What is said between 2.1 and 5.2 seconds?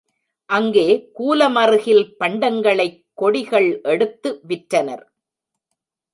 பண்டங்களைக் கொடிகள் எடுத்து விற்றனர்.